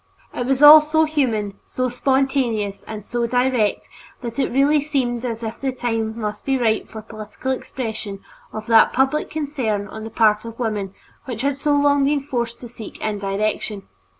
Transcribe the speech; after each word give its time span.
It 0.33 0.47
was 0.47 0.63
all 0.63 0.81
so 0.81 1.05
human, 1.05 1.59
so 1.63 1.87
spontaneous, 1.87 2.83
and 2.87 3.03
so 3.03 3.27
direct 3.27 3.87
that 4.21 4.39
it 4.39 4.49
really 4.51 4.81
seemed 4.81 5.23
as 5.23 5.43
if 5.43 5.61
the 5.61 5.71
time 5.71 6.19
must 6.19 6.43
be 6.43 6.57
ripe 6.57 6.87
for 6.87 7.03
political 7.03 7.51
expression 7.51 8.23
of 8.51 8.65
that 8.65 8.93
public 8.93 9.29
concern 9.29 9.87
on 9.87 10.03
the 10.03 10.09
part 10.09 10.43
of 10.43 10.57
women 10.57 10.95
which 11.25 11.43
had 11.43 11.55
so 11.55 11.75
long 11.75 12.03
been 12.03 12.23
forced 12.23 12.59
to 12.61 12.67
seek 12.67 12.99
indirection. 12.99 13.83